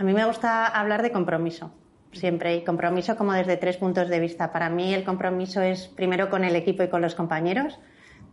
[0.00, 1.74] A mí me gusta hablar de compromiso,
[2.12, 4.50] siempre, y compromiso como desde tres puntos de vista.
[4.50, 7.78] Para mí el compromiso es primero con el equipo y con los compañeros,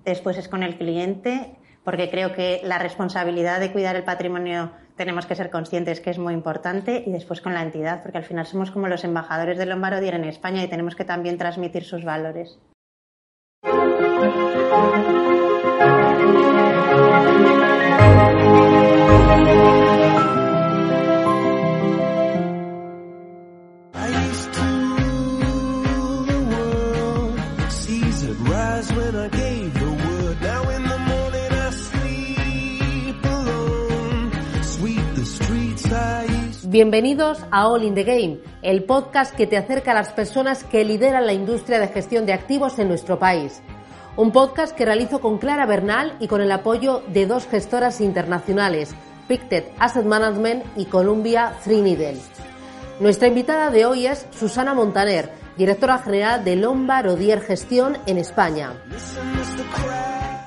[0.06, 5.26] después es con el cliente, porque creo que la responsabilidad de cuidar el patrimonio tenemos
[5.26, 8.46] que ser conscientes que es muy importante, y después con la entidad, porque al final
[8.46, 12.60] somos como los embajadores de Lombardier en España y tenemos que también transmitir sus valores.
[36.70, 40.84] Bienvenidos a All in the Game, el podcast que te acerca a las personas que
[40.84, 43.62] lideran la industria de gestión de activos en nuestro país.
[44.18, 48.94] Un podcast que realizo con Clara Bernal y con el apoyo de dos gestoras internacionales,
[49.30, 52.20] Pictet Asset Management y Columbia Threadneedle.
[53.00, 58.74] Nuestra invitada de hoy es Susana Montaner, directora general de Lombard Odier Gestión en España.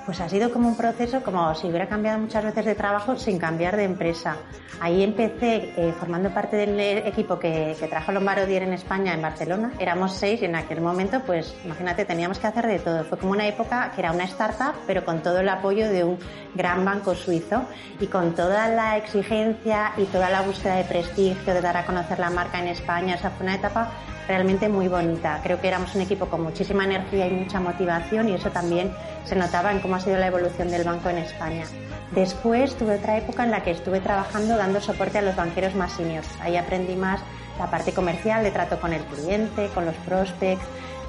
[0.07, 3.39] Pues ha sido como un proceso, como si hubiera cambiado muchas veces de trabajo sin
[3.39, 4.37] cambiar de empresa.
[4.81, 9.73] Ahí empecé eh, formando parte del equipo que, que trajo Lombardier en España, en Barcelona.
[9.79, 13.05] Éramos seis y en aquel momento, pues imagínate, teníamos que hacer de todo.
[13.05, 16.19] Fue como una época que era una startup, pero con todo el apoyo de un
[16.55, 17.65] gran banco suizo
[18.01, 22.19] y con toda la exigencia y toda la búsqueda de prestigio, de dar a conocer
[22.19, 23.15] la marca en España.
[23.17, 23.91] Esa fue una etapa
[24.31, 25.41] realmente muy bonita.
[25.43, 28.93] Creo que éramos un equipo con muchísima energía y mucha motivación y eso también
[29.25, 31.65] se notaba en cómo ha sido la evolución del banco en España.
[32.13, 35.95] Después tuve otra época en la que estuve trabajando dando soporte a los banqueros más
[35.95, 36.29] seniors.
[36.41, 37.21] Ahí aprendí más
[37.59, 40.63] la parte comercial de trato con el cliente, con los prospects.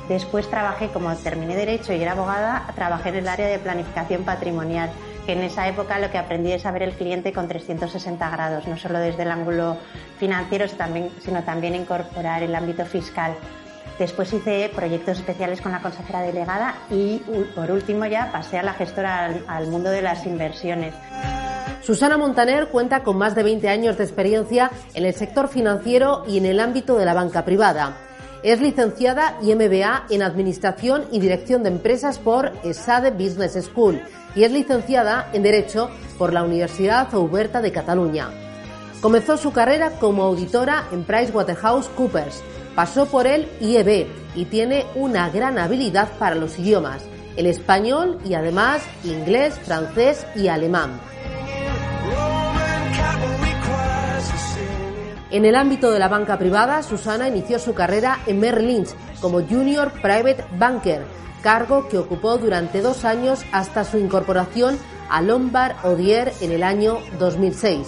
[0.09, 4.89] Después trabajé, como terminé Derecho y era abogada, trabajé en el área de planificación patrimonial
[5.31, 8.77] en esa época lo que aprendí es a ver el cliente con 360 grados, no
[8.77, 9.77] solo desde el ángulo
[10.19, 10.65] financiero,
[11.19, 13.33] sino también incorporar el ámbito fiscal.
[13.97, 17.19] Después hice proyectos especiales con la consejera delegada y
[17.55, 20.93] por último ya pasé a la gestora al, al mundo de las inversiones.
[21.81, 26.37] Susana Montaner cuenta con más de 20 años de experiencia en el sector financiero y
[26.37, 28.10] en el ámbito de la banca privada.
[28.43, 34.01] Es licenciada y MBA en Administración y Dirección de Empresas por ESADE Business School
[34.35, 38.29] y es licenciada en Derecho por la Universidad Oberta de Cataluña.
[38.99, 42.41] Comenzó su carrera como auditora en PricewaterhouseCoopers,
[42.73, 47.03] pasó por el IEB y tiene una gran habilidad para los idiomas,
[47.35, 50.99] el español y además inglés, francés y alemán.
[55.31, 58.89] En el ámbito de la banca privada, Susana inició su carrera en Merrill Lynch
[59.21, 61.05] como Junior Private Banker,
[61.41, 64.77] cargo que ocupó durante dos años hasta su incorporación
[65.09, 67.87] a Lombard Odier en el año 2006.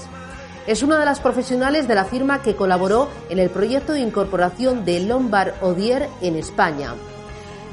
[0.68, 4.86] Es una de las profesionales de la firma que colaboró en el proyecto de incorporación
[4.86, 6.94] de Lombard Odier en España.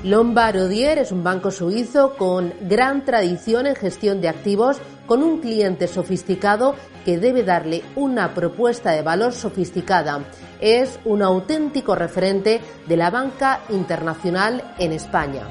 [0.03, 4.79] Lombard Odier es un banco suizo con gran tradición en gestión de activos,
[5.11, 10.21] con un cliente sofisticado que debe darle una propuesta de valor sofisticada.
[10.61, 15.49] Es un auténtico referente de la banca internacional en España.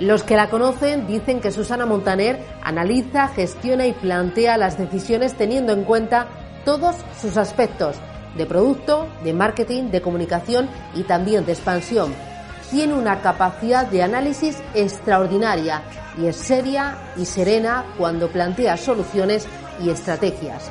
[0.00, 5.72] Los que la conocen dicen que Susana Montaner analiza, gestiona y plantea las decisiones teniendo
[5.72, 6.26] en cuenta
[6.66, 7.96] todos sus aspectos
[8.36, 12.12] de producto, de marketing, de comunicación y también de expansión
[12.70, 15.82] tiene una capacidad de análisis extraordinaria
[16.18, 19.46] y es seria y serena cuando plantea soluciones
[19.82, 20.70] y estrategias.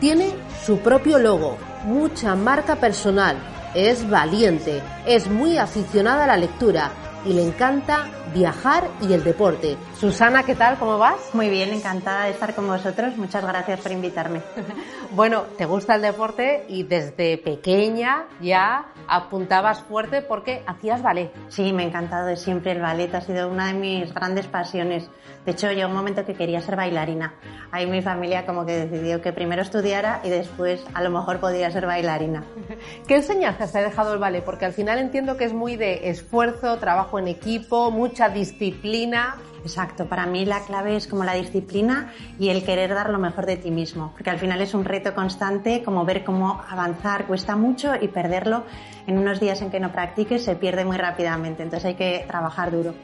[0.00, 0.34] Tiene
[0.64, 3.36] su propio logo, mucha marca personal,
[3.74, 6.90] es valiente, es muy aficionada a la lectura
[7.26, 9.76] y le encanta viajar y el deporte.
[9.98, 10.78] Susana, ¿qué tal?
[10.78, 11.34] ¿Cómo vas?
[11.34, 13.16] Muy bien, encantada de estar con vosotros.
[13.16, 14.42] Muchas gracias por invitarme.
[15.12, 21.32] bueno, te gusta el deporte y desde pequeña ya apuntabas fuerte porque hacías ballet.
[21.48, 25.10] Sí, me ha encantado de siempre el ballet, ha sido una de mis grandes pasiones.
[25.44, 27.34] De hecho, llegó un momento que quería ser bailarina.
[27.70, 31.70] Ahí mi familia como que decidió que primero estudiara y después a lo mejor podía
[31.70, 32.44] ser bailarina.
[33.06, 34.44] ¿Qué enseñanzas te ha dejado el ballet?
[34.44, 39.36] Porque al final entiendo que es muy de esfuerzo, trabajo en equipo, mucha disciplina.
[39.62, 43.46] Exacto, para mí la clave es como la disciplina y el querer dar lo mejor
[43.46, 47.56] de ti mismo, porque al final es un reto constante, como ver cómo avanzar cuesta
[47.56, 48.62] mucho y perderlo
[49.08, 52.70] en unos días en que no practiques se pierde muy rápidamente, entonces hay que trabajar
[52.70, 52.94] duro.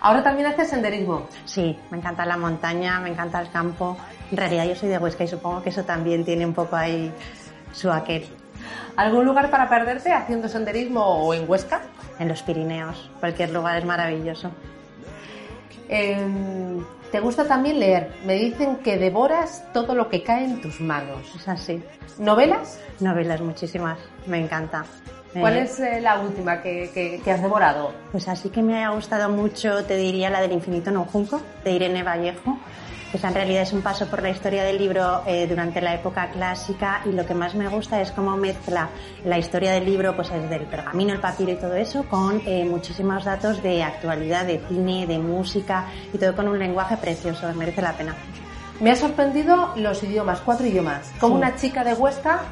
[0.00, 1.26] Ahora también haces senderismo.
[1.44, 3.98] Sí, me encanta la montaña, me encanta el campo.
[4.30, 7.12] En realidad yo soy de Huesca y supongo que eso también tiene un poco ahí
[7.72, 8.39] su aquel.
[8.96, 11.82] ¿Algún lugar para perderte haciendo senderismo o en Huesca?
[12.18, 14.50] En los Pirineos, cualquier lugar es maravilloso.
[15.88, 18.12] Em, Te gusta también leer.
[18.24, 21.34] Me dicen que devoras todo lo que cae en tus manos.
[21.34, 21.82] Es así.
[22.18, 22.78] ¿Novelas?
[23.00, 23.98] Novelas, muchísimas.
[24.26, 24.84] Me encanta.
[25.32, 27.92] ¿Cuál es eh, la última que, has devorado?
[28.10, 31.72] Pues así que me ha gustado mucho, te diría la del infinito no junco, de
[31.72, 32.58] Irene Vallejo.
[33.12, 36.30] Esa en realidad es un paso por la historia del libro eh, durante la época
[36.30, 38.88] clásica y lo que más me gusta es cómo mezcla
[39.24, 42.64] la historia del libro, pues desde el pergamino, el papiro y todo eso, con eh,
[42.64, 47.82] muchísimos datos de actualidad, de cine, de música y todo con un lenguaje precioso, merece
[47.82, 48.14] la pena.
[48.78, 51.10] Me ha sorprendido los idiomas, cuatro idiomas.
[51.18, 52.42] Como una chica de Huesca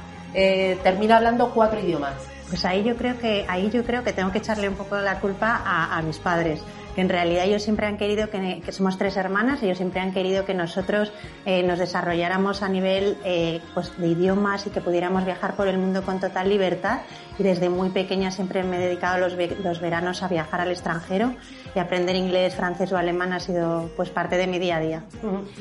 [0.82, 2.14] termina hablando cuatro idiomas.
[2.48, 5.20] Pues ahí yo creo que ahí yo creo que tengo que echarle un poco la
[5.20, 6.60] culpa a, mis padres
[6.94, 10.44] que en realidad ellos siempre han querido que, somos tres hermanas, ellos siempre han querido
[10.44, 11.12] que nosotros
[11.46, 15.78] eh, nos desarrolláramos a nivel eh, pues de idiomas y que pudiéramos viajar por el
[15.78, 17.00] mundo con total libertad
[17.38, 21.34] y desde muy pequeña siempre me he dedicado los, los veranos a viajar al extranjero
[21.74, 25.02] y aprender inglés, francés o alemán ha sido pues parte de mi día a día.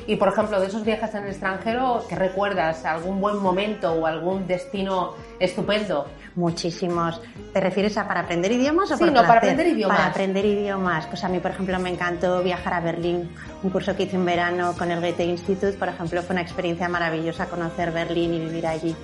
[0.06, 2.84] Y por ejemplo, de esos viajes en el extranjero, ¿qué recuerdas?
[2.84, 6.06] ¿Algún buen momento o algún destino estupendo?
[6.34, 7.20] Muchísimos.
[7.52, 9.96] ¿Te refieres a para aprender idiomas o sí, no, para aprender idiomas?
[9.96, 11.06] Para aprender idiomas.
[11.06, 13.30] Pues a mí, por ejemplo, me encantó viajar a Berlín.
[13.62, 16.88] Un curso que hice en verano con el Goethe Institut, por ejemplo, fue una experiencia
[16.88, 18.94] maravillosa conocer Berlín y vivir allí.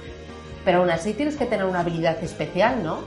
[0.64, 3.00] Pero aún así tienes que tener una habilidad especial, ¿no?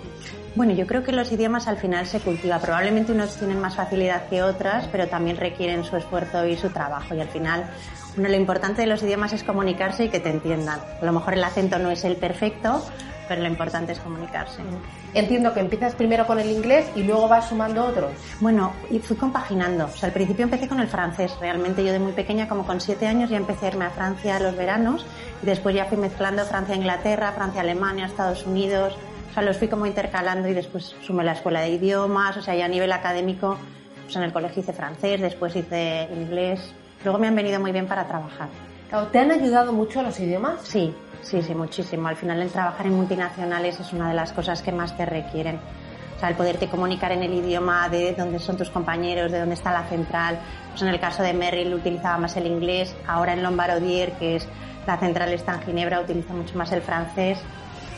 [0.55, 2.59] Bueno, yo creo que los idiomas al final se cultiva.
[2.59, 7.13] Probablemente unos tienen más facilidad que otras, pero también requieren su esfuerzo y su trabajo.
[7.13, 7.69] Y al final,
[8.17, 10.79] lo importante de los idiomas es comunicarse y que te entiendan.
[10.99, 12.83] A lo mejor el acento no es el perfecto,
[13.27, 14.61] pero lo importante es comunicarse.
[15.13, 18.11] Entiendo que empiezas primero con el inglés y luego vas sumando otros.
[18.39, 19.85] Bueno, y fui compaginando.
[19.85, 21.33] O sea, al principio empecé con el francés.
[21.39, 24.35] Realmente yo de muy pequeña, como con siete años, ya empecé a irme a Francia
[24.35, 25.05] a los veranos
[25.41, 28.97] y después ya fui mezclando Francia-Inglaterra, Francia-Alemania, Estados Unidos.
[29.31, 32.37] O sea, los fui como intercalando y después sumé la escuela de idiomas.
[32.37, 33.57] O sea, ya a nivel académico,
[34.03, 36.73] pues en el colegio hice francés, después hice inglés.
[37.03, 38.49] Luego me han venido muy bien para trabajar.
[39.11, 40.61] ¿Te han ayudado mucho los idiomas?
[40.63, 40.93] Sí,
[41.27, 42.07] Sí, sí, muchísimo.
[42.07, 45.59] Al final el trabajar en multinacionales es una de las cosas que más te requieren.
[46.15, 49.55] O sea, el poderte comunicar en el idioma de dónde son tus compañeros, de dónde
[49.55, 50.39] está la central.
[50.69, 52.95] Pues en el caso de Merrill utilizaba más el inglés.
[53.05, 54.47] Ahora en Lombardier, que es
[54.87, 57.39] la central está en Ginebra, utiliza mucho más el francés.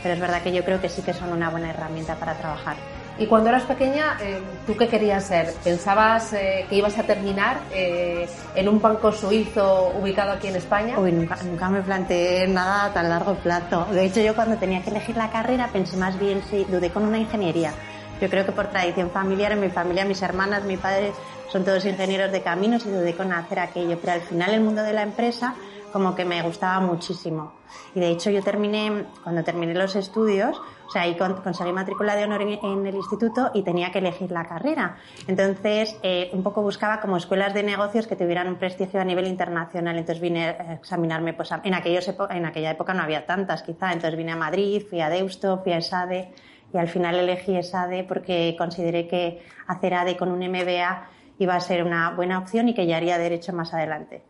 [0.01, 2.77] Pero es verdad que yo creo que sí que son una buena herramienta para trabajar.
[3.19, 5.53] Y cuando eras pequeña, eh, ¿tú qué querías ser?
[5.61, 10.97] ¿Pensabas eh, que ibas a terminar eh, en un banco suizo ubicado aquí en España?
[10.97, 13.85] Uy, nunca, nunca me planteé nada a tan largo plazo.
[13.91, 17.03] De hecho, yo cuando tenía que elegir la carrera pensé más bien si dudé con
[17.03, 17.73] una ingeniería.
[18.21, 21.11] Yo creo que por tradición familiar, en mi familia, mis hermanas, mi padre
[21.51, 23.97] son todos ingenieros de caminos y dudé con hacer aquello.
[23.99, 25.55] Pero al final el mundo de la empresa
[25.91, 27.51] como que me gustaba muchísimo.
[27.93, 32.23] Y de hecho yo terminé, cuando terminé los estudios, o sea, ahí conseguí matrícula de
[32.23, 34.97] honor en, el instituto y tenía que elegir la carrera.
[35.27, 39.27] Entonces, eh, un poco buscaba como escuelas de negocios que tuvieran un prestigio a nivel
[39.27, 39.99] internacional.
[39.99, 43.93] Entonces vine a examinarme, pues en, aquellos en aquella época no había tantas quizá.
[43.93, 46.33] Entonces vine a Madrid, fui a Deusto, fui a ESADE
[46.73, 51.07] y al final elegí ESADE porque consideré que hacer ADE con un MBA
[51.39, 54.21] iba a ser una buena opción y que ya haría derecho más adelante.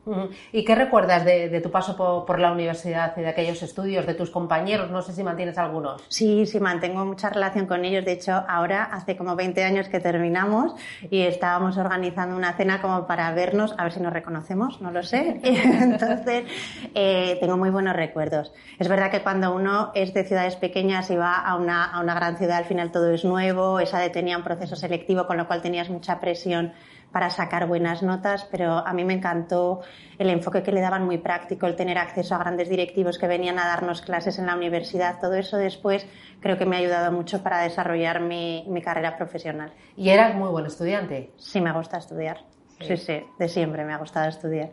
[0.51, 4.29] ¿Y qué recuerdas de, tu paso por, la universidad y de aquellos estudios, de tus
[4.29, 4.91] compañeros?
[4.91, 6.03] No sé si mantienes algunos.
[6.07, 8.05] Sí, sí, mantengo mucha relación con ellos.
[8.05, 10.73] De hecho, ahora hace como 20 años que terminamos
[11.09, 15.01] y estábamos organizando una cena como para vernos, a ver si nos reconocemos, no lo
[15.01, 15.41] sé.
[15.43, 16.45] Entonces,
[16.93, 18.53] eh, tengo muy buenos recuerdos.
[18.77, 22.13] Es verdad que cuando uno es de ciudades pequeñas y va a una, a una
[22.13, 25.47] gran ciudad, al final todo es nuevo, esa de tenía un proceso selectivo, con lo
[25.47, 26.73] cual tenías mucha presión
[27.11, 29.81] para sacar buenas notas, pero a mí me encantó
[30.17, 33.57] el enfoque que le daban muy práctico, el tener acceso a grandes directivos que venían
[33.59, 35.19] a darnos clases en la universidad.
[35.19, 36.05] Todo eso después
[36.39, 39.73] creo que me ha ayudado mucho para desarrollar mi, carrera profesional.
[39.95, 41.31] ¿Y eras muy buen estudiante?
[41.37, 42.45] Sí, me gusta estudiar.
[42.79, 44.71] Sí, sí, de siempre me ha gustado estudiar.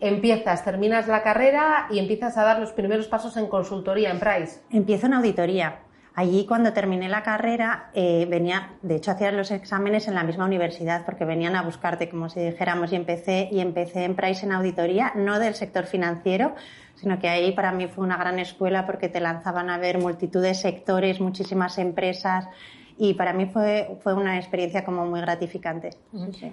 [0.00, 4.60] Empiezas, terminas la carrera y empiezas a dar los primeros pasos en consultoría en Price.
[4.70, 5.85] Empiezo en auditoría.
[6.18, 10.46] Allí cuando terminé la carrera eh, venía, de hecho hacías los exámenes en la misma
[10.46, 14.52] universidad porque venían a buscarte, como si dijéramos, y empecé, y empecé en Price en
[14.52, 16.54] auditoría, no del sector financiero,
[16.94, 20.40] sino que ahí para mí fue una gran escuela porque te lanzaban a ver multitud
[20.40, 22.48] de sectores, muchísimas empresas,
[22.98, 25.90] y para mí fue, fue una experiencia como muy gratificante.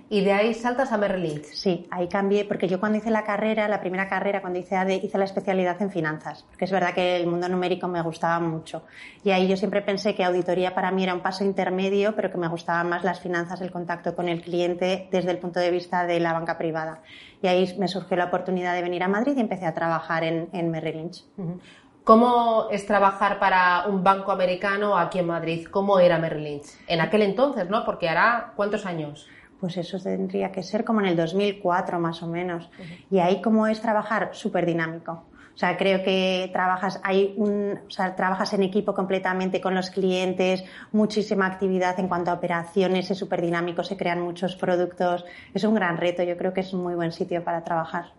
[0.09, 1.45] ¿Y de ahí saltas a Merrill Lynch?
[1.45, 4.95] Sí, ahí cambié, porque yo cuando hice la carrera, la primera carrera, cuando hice ADE,
[4.95, 8.83] hice la especialidad en finanzas, porque es verdad que el mundo numérico me gustaba mucho.
[9.23, 12.37] Y ahí yo siempre pensé que auditoría para mí era un paso intermedio, pero que
[12.37, 16.05] me gustaban más las finanzas, el contacto con el cliente desde el punto de vista
[16.05, 17.01] de la banca privada.
[17.41, 20.49] Y ahí me surgió la oportunidad de venir a Madrid y empecé a trabajar en,
[20.53, 21.25] en Merrill Lynch.
[22.03, 25.67] ¿Cómo es trabajar para un banco americano aquí en Madrid?
[25.71, 26.65] ¿Cómo era Merrill Lynch?
[26.87, 27.85] En aquel entonces, ¿no?
[27.85, 29.27] Porque hará cuántos años?
[29.63, 32.69] pues eso tendría que ser como en el 2004 más o menos.
[33.09, 35.23] Y ahí como es trabajar súper dinámico.
[35.55, 39.91] O sea, creo que trabajas, hay un, o sea, trabajas en equipo completamente con los
[39.91, 45.25] clientes, muchísima actividad en cuanto a operaciones, es súper dinámico, se crean muchos productos.
[45.53, 48.13] Es un gran reto, yo creo que es un muy buen sitio para trabajar.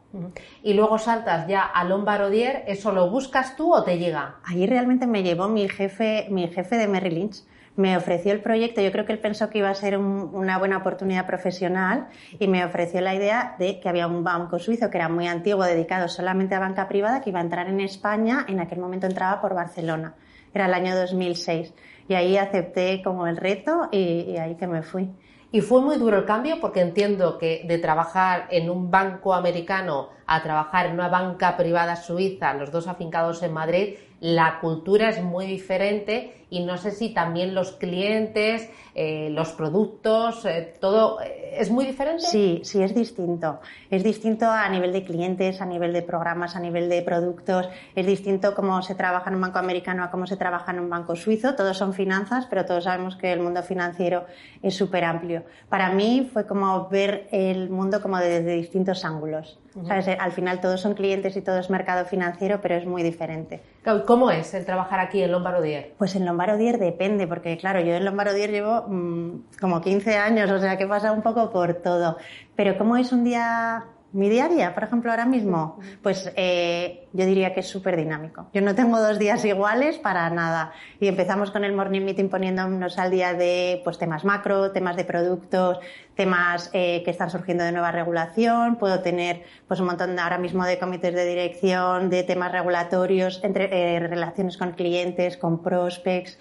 [0.62, 4.36] Y luego saltas ya a Lombardier, ¿eso lo buscas tú o te llega?
[4.44, 7.42] Ahí realmente me llevó mi jefe, mi jefe de Merrill Lynch
[7.76, 10.76] me ofreció el proyecto, yo creo que él pensó que iba a ser una buena
[10.78, 12.06] oportunidad profesional
[12.38, 15.64] y me ofreció la idea de que había un banco suizo que era muy antiguo,
[15.64, 19.40] dedicado solamente a banca privada, que iba a entrar en España, en aquel momento entraba
[19.40, 20.14] por Barcelona,
[20.52, 21.74] era el año 2006.
[22.06, 25.10] Y ahí acepté como el reto y, y ahí que me fui.
[25.50, 30.08] Y fue muy duro el cambio porque entiendo que de trabajar en un banco americano
[30.26, 35.22] a trabajar en una banca privada suiza, los dos afincados en Madrid, la cultura es
[35.22, 41.56] muy diferente y no sé si también los clientes, eh, los productos, eh, todo eh,
[41.58, 42.22] es muy diferente.
[42.22, 43.58] Sí, sí, es distinto.
[43.90, 47.68] Es distinto a nivel de clientes, a nivel de programas, a nivel de productos.
[47.96, 50.88] Es distinto cómo se trabaja en un banco americano a cómo se trabaja en un
[50.88, 51.56] banco suizo.
[51.56, 54.26] Todos son finanzas, pero todos sabemos que el mundo financiero
[54.62, 55.42] es súper amplio.
[55.68, 59.58] Para mí fue como ver el mundo como desde distintos ángulos.
[59.88, 63.60] Al final todos son clientes y todo es mercado financiero, pero es muy diferente.
[64.06, 65.94] ¿Cómo es el trabajar aquí en Lombardier?
[65.98, 70.58] Pues en Lombardier depende, porque claro, yo en Lombardier llevo mm, como 15 años, o
[70.58, 72.18] sea que pasa un poco por todo.
[72.54, 73.84] Pero ¿cómo es un día
[74.14, 77.96] mi día a día, por ejemplo, ahora mismo, pues eh, yo diría que es súper
[77.96, 78.46] dinámico.
[78.54, 80.72] Yo no tengo dos días iguales para nada.
[81.00, 85.04] Y empezamos con el morning meeting poniéndonos al día de pues, temas macro, temas de
[85.04, 85.80] productos,
[86.14, 88.76] temas eh, que están surgiendo de nueva regulación.
[88.76, 93.96] Puedo tener pues, un montón ahora mismo de comités de dirección, de temas regulatorios, entre
[93.96, 96.38] eh, relaciones con clientes, con prospects,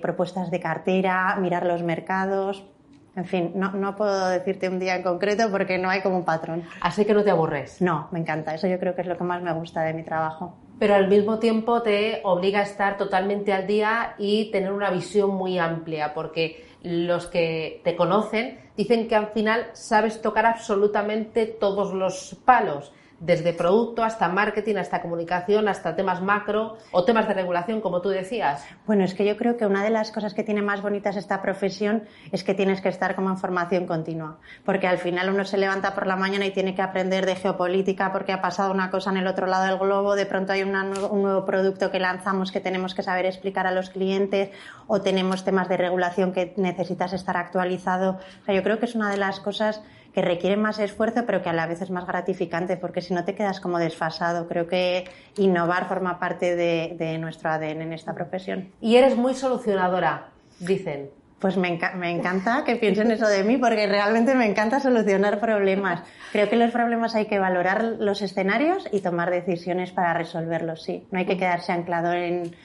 [0.00, 2.64] propuestas de cartera, mirar los mercados.
[3.18, 6.62] En fin, no, puedo decirte un día en concreto porque no hay como un patrón.
[6.80, 7.82] Así que no te aburres.
[7.82, 8.54] No, me encanta.
[8.54, 10.54] Eso yo creo que es lo que más me gusta de mi trabajo.
[10.78, 15.30] Pero al mismo tiempo te obliga a estar totalmente al día y tener una visión
[15.30, 21.92] muy amplia, porque los que te conocen dicen que al final sabes tocar absolutamente todos
[21.92, 27.80] los palos desde producto hasta marketing, hasta comunicación, hasta temas macro o temas de regulación,
[27.80, 28.64] como tú decías?
[28.86, 31.42] Bueno, es que yo creo que una de las cosas que tiene más bonitas esta
[31.42, 35.58] profesión es que tienes que estar como en formación continua, porque al final uno se
[35.58, 39.10] levanta por la mañana y tiene que aprender de geopolítica porque ha pasado una cosa
[39.10, 42.60] en el otro lado del globo, de pronto hay un nuevo producto que lanzamos que
[42.60, 44.50] tenemos que saber explicar a los clientes
[44.86, 48.18] o tenemos temas de regulación que necesitas estar actualizado.
[48.42, 51.42] O sea, yo creo que es una de las cosas que requiere más esfuerzo, pero
[51.42, 54.48] que a la vez es más gratificante, porque si no te quedas como desfasado.
[54.48, 55.04] Creo que
[55.36, 58.72] innovar forma parte de, nuestro ADN en esta profesión.
[58.80, 60.28] Y eres muy solucionadora,
[60.60, 61.10] dicen.
[61.38, 66.02] Pues me, me, encanta que piensen eso de mí porque realmente me encanta solucionar problemas.
[66.32, 71.06] Creo que los problemas hay que valorar los escenarios y tomar decisiones para resolverlos, sí.
[71.12, 72.56] No hay que quedarse anclado en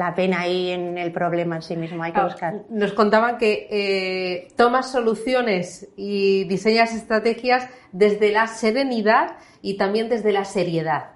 [0.00, 2.62] la pena ahí en el problema en sí mismo, hay que buscar.
[2.70, 10.32] Nos contaban que eh, tomas soluciones y diseñas estrategias desde la serenidad y también desde
[10.32, 11.10] la seriedad.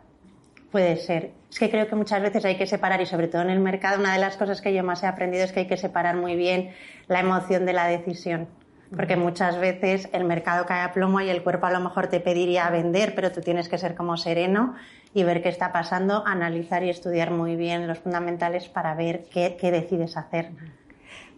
[0.70, 1.30] Puede ser.
[1.50, 3.98] Es que creo que muchas veces hay que separar y sobre todo en el mercado
[3.98, 6.36] una de las cosas que yo más he aprendido es que hay que separar muy
[6.36, 6.72] bien
[7.08, 8.48] la emoción de la decisión
[8.94, 12.20] porque muchas veces el mercado cae a plomo y el cuerpo a lo mejor te
[12.20, 14.74] pediría vender, pero tú tienes que ser como sereno
[15.14, 19.56] y ver qué está pasando, analizar y estudiar muy bien los fundamentales para ver qué,
[19.70, 20.50] decides hacer.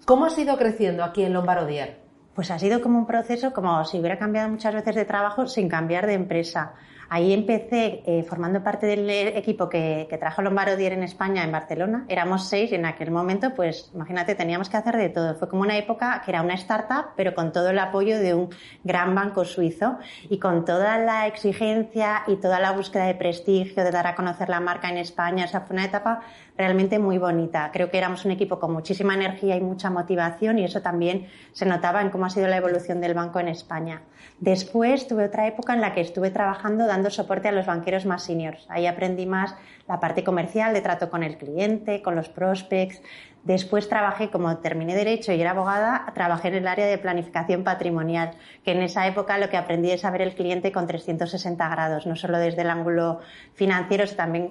[0.07, 2.01] ¿Cómo has ido creciendo aquí en Lombardier?
[2.35, 5.69] Pues ha sido como un proceso, como si hubiera cambiado muchas veces de trabajo sin
[5.69, 6.75] cambiar de empresa.
[7.09, 12.05] Ahí empecé eh, formando parte del equipo que, que trajo Lombardier en España, en Barcelona.
[12.09, 15.35] Éramos seis y en aquel momento, pues imagínate, teníamos que hacer de todo.
[15.37, 18.51] Fue como una época que era una startup, pero con todo el apoyo de un
[18.85, 19.99] gran banco suizo
[20.29, 24.49] y con toda la exigencia y toda la búsqueda de prestigio, de dar a conocer
[24.49, 25.45] la marca en España.
[25.45, 26.23] O sea, fue una etapa
[26.57, 27.71] realmente muy bonita.
[27.73, 31.67] Creo que éramos un equipo con muchísima energía y mucha motivación y eso también se
[31.67, 34.03] notaba en cómo ha sido la evolución del banco en España.
[34.39, 38.25] Después tuve otra época en la que estuve trabajando dando soporte a los banqueros más
[38.25, 38.65] seniors.
[38.71, 39.55] Ahí aprendí más
[39.87, 43.03] la parte comercial de trato con el cliente, con los prospects.
[43.45, 48.31] Después trabajé, como terminé Derecho y era abogada, trabajé en el área de planificación patrimonial,
[48.65, 52.17] que en esa época lo que aprendí es saber el cliente con 360 grados, no
[52.17, 53.21] solo desde el ángulo
[53.55, 54.05] financiero,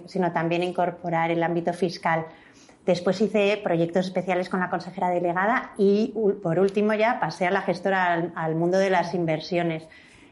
[0.06, 2.28] sino también incorporar el ámbito fiscal.
[2.86, 7.62] Después hice proyectos especiales con la consejera delegada y, por último, ya pasé a la
[7.62, 9.88] gestora al, mundo de las inversiones.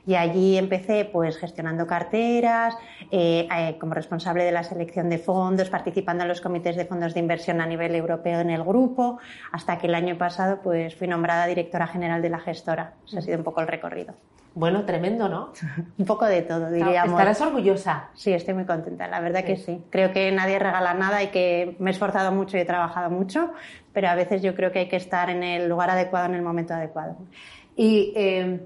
[0.06, 2.76] Y allí empecé pues gestionando carteras,
[3.10, 7.14] eh, eh, como responsable de la selección de fondos, participando en los comités de fondos
[7.14, 9.20] de inversión a nivel europeo en el grupo,
[9.52, 12.96] hasta que el año pasado pues fui nombrada directora general de la gestora.
[13.08, 14.14] Ese ha sido un poco el recorrido.
[14.56, 15.52] Bueno, tremendo, ¿no?
[15.98, 17.14] un poco de todo, diríamos.
[17.14, 18.10] ¿Estarás orgullosa?
[18.14, 19.84] Sí, estoy muy contenta, la verdad que sí.
[19.90, 23.52] Creo que nadie regala nada y que me he esforzado mucho y he trabajado mucho,
[23.94, 26.42] pero a veces yo creo que hay que estar en el lugar adecuado en el
[26.44, 27.18] momento adecuado.
[27.76, 28.60] Y eh,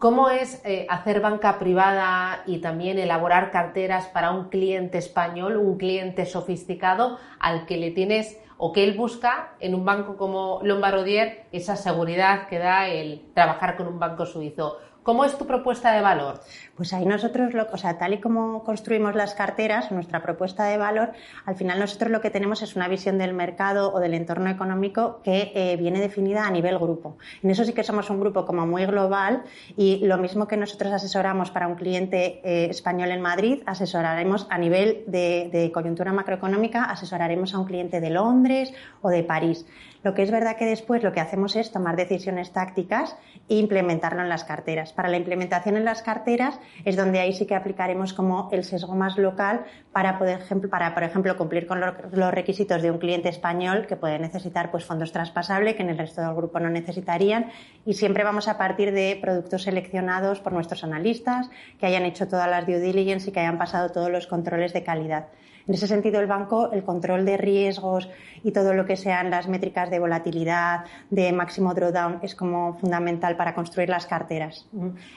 [0.00, 5.76] ¿Cómo es eh, hacer banca privada y también elaborar carteras para un cliente español, un
[5.76, 11.44] cliente sofisticado al que le tienes o que él busca en un banco como Lombardier
[11.52, 14.78] esa seguridad que da el trabajar con un banco suizo?
[15.10, 16.40] ¿Cómo es tu propuesta de valor?
[16.76, 20.78] Pues ahí nosotros, lo, o sea, tal y como construimos las carteras, nuestra propuesta de
[20.78, 21.10] valor,
[21.46, 25.20] al final nosotros lo que tenemos es una visión del mercado o del entorno económico
[25.24, 27.16] que eh, viene definida a nivel grupo.
[27.42, 29.42] En eso sí que somos un grupo como muy global
[29.76, 34.58] y lo mismo que nosotros asesoramos para un cliente eh, español en Madrid, asesoraremos a
[34.58, 39.66] nivel de, de coyuntura macroeconómica, asesoraremos a un cliente de Londres o de París.
[40.02, 43.16] Lo que es verdad que después lo que hacemos es tomar decisiones tácticas
[43.50, 44.94] e implementarlo en las carteras.
[44.94, 48.94] Para la implementación en las carteras es donde ahí sí que aplicaremos como el sesgo
[48.94, 50.40] más local para, poder,
[50.70, 54.86] para por ejemplo, cumplir con los requisitos de un cliente español que puede necesitar pues,
[54.86, 57.50] fondos traspasables que en el resto del grupo no necesitarían
[57.84, 62.48] y siempre vamos a partir de productos seleccionados por nuestros analistas que hayan hecho todas
[62.48, 65.26] las due diligence y que hayan pasado todos los controles de calidad.
[65.66, 68.08] En ese sentido, el banco, el control de riesgos
[68.42, 73.36] y todo lo que sean las métricas de volatilidad, de máximo drawdown, es como fundamental
[73.36, 74.68] para construir las carteras.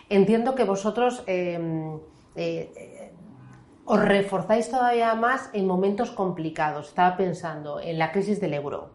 [0.09, 1.99] Entiendo que vosotros em,
[2.35, 3.11] eh,
[3.85, 6.89] os reforzáis todavía más en momentos complicados.
[6.89, 8.91] Estaba pensando en la crisis del euro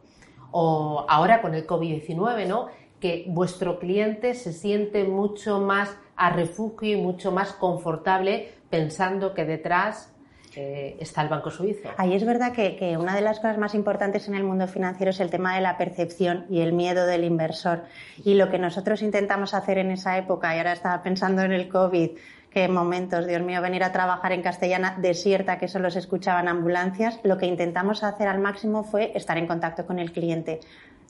[0.50, 2.68] o ahora con el COVID-19, ¿no?
[3.00, 9.44] Que vuestro cliente se siente mucho más a refugio y mucho más confortable pensando que
[9.44, 10.14] detrás
[10.56, 11.90] está el Banco Suizo.
[11.96, 15.20] Ahí es verdad que, una de las cosas más importantes en el mundo financiero es
[15.20, 17.84] el tema de la percepción y el miedo del inversor.
[18.24, 21.68] Y lo que nosotros intentamos hacer en esa época, y ahora estaba pensando en el
[21.68, 22.10] COVID,
[22.50, 26.48] que en momentos, Dios mío, venir a trabajar en castellana desierta, que solo se escuchaban
[26.48, 30.60] ambulancias, lo que intentamos hacer al máximo fue estar en contacto con el cliente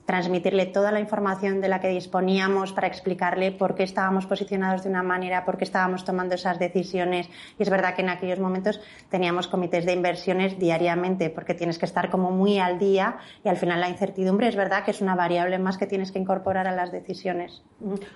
[0.08, 4.88] transmitirle toda la información de la que disponíamos para explicarle por qué estábamos posicionados de
[4.88, 7.28] una manera, por qué estábamos tomando esas decisiones.
[7.58, 11.84] Y es verdad que en aquellos momentos teníamos comités de inversiones diariamente, porque tienes que
[11.84, 15.14] estar como muy al día y al final la incertidumbre es verdad que es una
[15.14, 17.62] variable más que tienes que incorporar a las decisiones.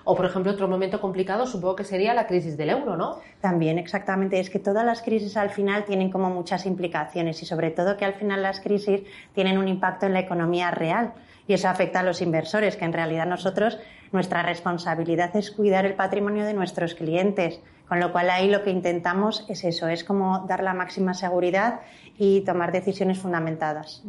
[0.03, 3.19] O, por ejemplo, otro momento complicado supongo que sería la crisis del euro, ¿no?
[3.39, 4.39] También, exactamente.
[4.39, 8.05] Es que todas las crisis al final tienen como muchas implicaciones y sobre todo que
[8.05, 9.03] al final las crisis
[9.35, 11.13] tienen un impacto en la economía real
[11.47, 13.77] y eso afecta a los inversores, que en realidad nosotros,
[14.11, 18.71] nuestra responsabilidad es cuidar el patrimonio de nuestros clientes, con lo cual ahí lo que
[18.71, 21.81] intentamos es eso, es como dar la máxima seguridad
[22.17, 24.03] y tomar decisiones fundamentadas.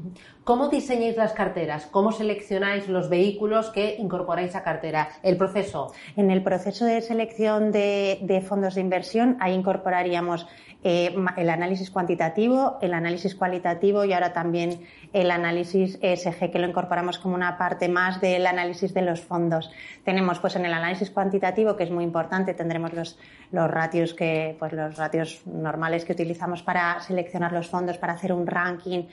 [0.45, 1.87] ¿Cómo diseñáis las carteras?
[1.87, 5.09] ¿Cómo seleccionáis los vehículos que incorporáis a cartera?
[5.23, 5.93] ¿El proceso?
[6.17, 10.47] En el proceso de selección de, de fondos de inversión, ahí incorporaríamos
[10.87, 14.83] eh, el análisis cuantitativo, el análisis cualitativo y ahora también
[15.15, 19.71] el análisis ESG, que lo incorporamos como una parte más del análisis de los fondos.
[20.05, 23.19] Tenemos, pues, en el análisis cuantitativo, que es muy importante, tendremos los,
[23.51, 28.35] los ratios que, pues, los ratios normales que utilizamos para seleccionar los fondos, para hacer
[28.35, 29.05] un ranking.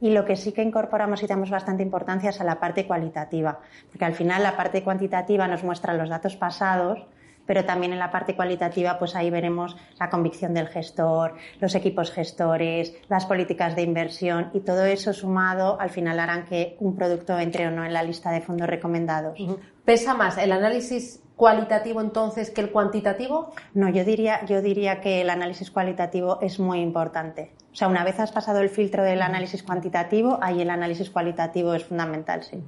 [0.00, 3.60] Y lo que sí que incorporamos y damos bastante importancia es a la parte cualitativa,
[3.90, 7.06] porque al final la parte cuantitativa nos muestra los datos pasados,
[7.48, 12.12] pero también en la parte cualitativa, pues ahí veremos la convicción del gestor, los equipos
[12.12, 17.38] gestores, las políticas de inversión y todo eso sumado al final harán que un producto
[17.38, 19.38] entre o no en la lista de fondos recomendados.
[19.86, 23.54] ¿Pesa más el análisis cualitativo entonces que el cuantitativo?
[23.72, 27.52] No, yo diría, yo diría que el análisis cualitativo es muy importante.
[27.72, 31.72] O sea, una vez has pasado el filtro del análisis cuantitativo, ahí el análisis cualitativo
[31.72, 32.62] es fundamental, sí.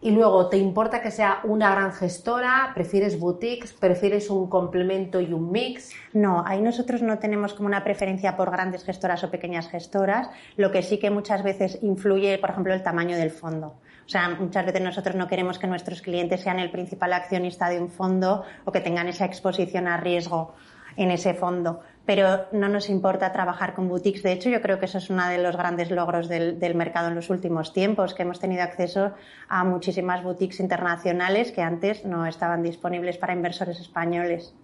[0.00, 2.70] Y luego, ¿te importa que sea una gran gestora?
[2.72, 3.72] ¿Prefieres boutiques?
[3.72, 5.92] ¿Prefieres un complemento y un mix?
[6.12, 10.30] No, ahí nosotros no tenemos como una preferencia por grandes gestoras o pequeñas gestoras.
[10.56, 13.74] Lo que sí que muchas veces influye, por ejemplo, el tamaño del fondo.
[14.06, 17.80] O sea, muchas veces nosotros no queremos que nuestros clientes sean el principal accionista de
[17.80, 20.54] un fondo o que tengan esa exposición a riesgo
[20.96, 24.22] en ese fondo pero no nos importa trabajar con boutiques.
[24.22, 27.14] De hecho, yo creo que eso es uno de los grandes logros del, mercado en
[27.14, 29.12] los últimos tiempos, que hemos tenido acceso
[29.46, 34.54] a muchísimas boutiques internacionales que antes no estaban disponibles para inversores españoles.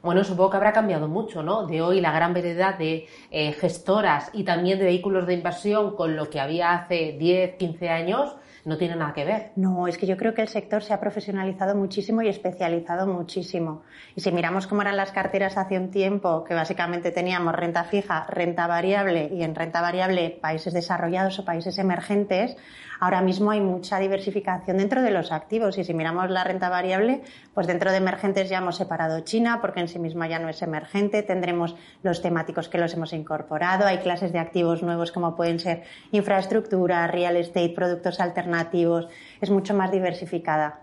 [0.00, 1.66] Bueno, supongo que habrá cambiado mucho, ¿no?
[1.66, 6.14] De hoy la gran variedad de eh, gestoras y también de vehículos de inversión con
[6.14, 9.50] lo que había hace 10, 15 años no tiene nada que ver.
[9.56, 13.82] No, es que yo creo que el sector se ha profesionalizado muchísimo y especializado muchísimo.
[14.14, 18.26] Y si miramos cómo eran las carteras hace un tiempo, que básicamente teníamos renta fija,
[18.28, 22.56] renta variable y en renta variable países desarrollados o países emergentes,
[23.00, 25.76] ahora mismo hay mucha diversificación dentro de los activos.
[25.78, 27.22] Y si miramos la renta variable,
[27.54, 30.62] pues dentro de emergentes ya hemos separado China, porque en sí misma ya no es
[30.62, 31.24] emergente.
[31.24, 33.86] Tendremos los temáticos que los hemos incorporado.
[33.86, 38.51] Hay clases de activos nuevos como pueden ser infraestructura, real estate, productos alternativos.
[39.40, 40.80] Es mucho más diversificada.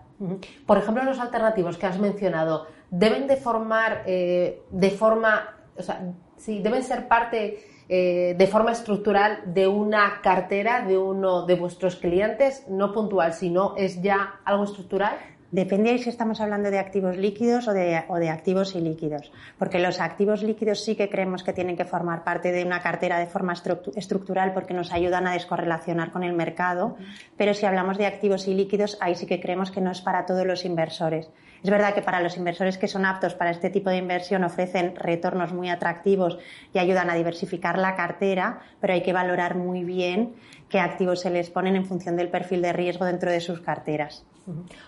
[0.66, 6.12] Por ejemplo, los alternativos que has mencionado, ¿deben de formar eh, de forma, o sea,
[6.36, 11.96] sí, deben ser parte eh, de forma estructural de una cartera de uno de vuestros
[11.96, 15.16] clientes, no puntual, sino es ya algo estructural?
[15.52, 19.98] Depende si estamos hablando de activos líquidos o de, o de, activos ilíquidos, porque los
[19.98, 23.54] activos líquidos sí que creemos que tienen que formar parte de una cartera de forma
[23.96, 26.96] estructural porque nos ayudan a descorrelacionar con el mercado,
[27.36, 30.46] pero si hablamos de activos ilíquidos, ahí sí que creemos que no es para todos
[30.46, 31.28] los inversores.
[31.64, 34.94] Es verdad que para los inversores que son aptos para este tipo de inversión ofrecen
[34.94, 36.38] retornos muy atractivos
[36.72, 40.36] y ayudan a diversificar la cartera, pero hay que valorar muy bien
[40.68, 44.24] qué activos se les ponen en función del perfil de riesgo dentro de sus carteras.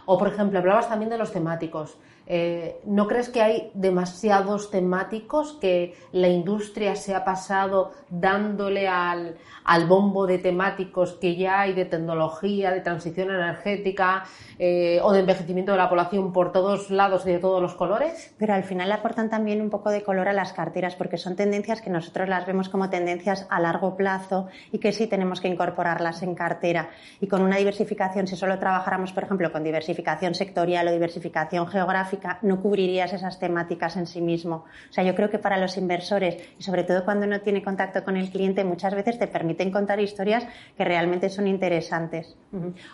[0.07, 1.97] O, por ejemplo, hablabas también de los temáticos.
[2.27, 9.37] Eh, ¿No crees que hay demasiados temáticos que la industria se ha pasado dándole al,
[9.65, 14.25] al bombo de temáticos que ya hay de tecnología, de transición energética
[14.59, 18.35] eh, o de envejecimiento de la población por todos lados y de todos los colores?
[18.39, 21.81] Pero al final aportan también un poco de color a las carteras porque son tendencias
[21.81, 26.23] que nosotros las vemos como tendencias a largo plazo y que sí tenemos que incorporarlas
[26.23, 26.91] en cartera.
[27.21, 32.12] Y con una diversificación, si solo trabajáramos, por ejemplo, con diversificación sectorial o diversificación geográfica,
[32.41, 34.65] no cubrirías esas temáticas en sí mismo.
[34.91, 38.03] O sea, yo creo que para los inversores y sobre todo cuando no tiene contacto
[38.03, 40.47] con el cliente, muchas veces te permite permiten contar historias
[40.77, 42.37] que realmente son interesantes.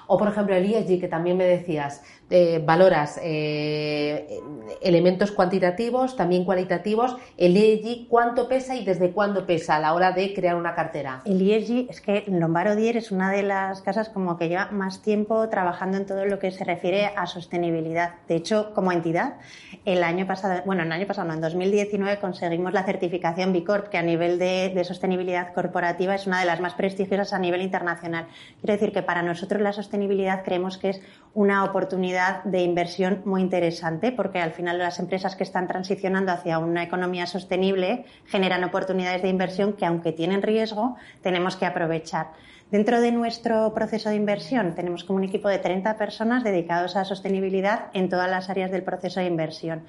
[0.07, 4.41] O, por ejemplo, el ESG, que también me decías, eh, valoras eh,
[4.81, 7.17] elementos cuantitativos, también cualitativos.
[7.37, 11.23] El ESG, ¿cuánto pesa y desde cuándo pesa a la hora de crear una cartera?
[11.25, 15.03] El ESG es que Lombaro Dier es una de las casas como que lleva más
[15.03, 18.15] tiempo trabajando en todo lo que se refiere a sostenibilidad.
[18.27, 19.08] De hecho, como entidad,
[19.85, 23.89] el año pasado, bueno, el año pasado, no, en 2019 conseguimos la certificación B Corp,
[23.89, 27.63] que a nivel de, de sostenibilidad corporativa es una de las más prestigiosas a nivel
[27.63, 28.27] internacional.
[28.61, 31.03] Quiero decir que para nosotros la sostenibilidad creemos que es
[31.35, 36.59] una oportunidad de inversión muy interesante porque al final las empresas que están transicionando hacia
[36.59, 42.33] una economía sostenible generan oportunidades de inversión que aunque tienen riesgo tenemos que aprovechar.
[42.71, 47.05] Dentro de nuestro proceso de inversión tenemos como un equipo de 30 personas dedicados a
[47.05, 49.85] sostenibilidad en todas las áreas del proceso de inversión.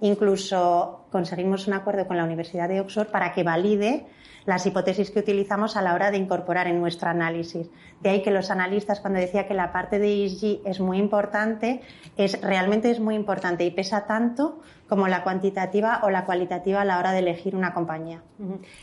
[0.00, 4.06] Incluso conseguimos un acuerdo con la Universidad de Oxford para que valide
[4.46, 7.68] las hipótesis que utilizamos a la hora de incorporar en nuestro análisis.
[8.00, 11.80] De ahí que los analistas, cuando decía que la parte de ESG es muy importante,
[12.16, 16.84] es realmente es muy importante y pesa tanto como la cuantitativa o la cualitativa a
[16.84, 18.22] la hora de elegir una compañía.